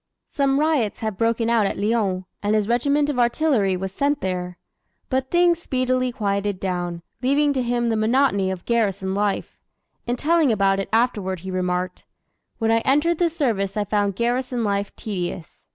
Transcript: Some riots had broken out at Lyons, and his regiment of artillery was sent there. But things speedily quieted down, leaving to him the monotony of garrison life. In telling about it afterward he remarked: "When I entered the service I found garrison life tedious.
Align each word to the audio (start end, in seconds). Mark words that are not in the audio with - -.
Some 0.25 0.59
riots 0.59 1.01
had 1.01 1.15
broken 1.15 1.47
out 1.47 1.67
at 1.67 1.77
Lyons, 1.77 2.23
and 2.41 2.55
his 2.55 2.67
regiment 2.67 3.07
of 3.07 3.19
artillery 3.19 3.77
was 3.77 3.91
sent 3.91 4.19
there. 4.19 4.57
But 5.09 5.29
things 5.29 5.61
speedily 5.61 6.11
quieted 6.11 6.59
down, 6.59 7.03
leaving 7.21 7.53
to 7.53 7.61
him 7.61 7.89
the 7.89 7.95
monotony 7.95 8.49
of 8.49 8.65
garrison 8.65 9.13
life. 9.13 9.59
In 10.07 10.15
telling 10.15 10.51
about 10.51 10.79
it 10.79 10.89
afterward 10.91 11.41
he 11.41 11.51
remarked: 11.51 12.05
"When 12.57 12.71
I 12.71 12.79
entered 12.79 13.19
the 13.19 13.29
service 13.29 13.77
I 13.77 13.83
found 13.83 14.15
garrison 14.15 14.63
life 14.63 14.91
tedious. 14.95 15.67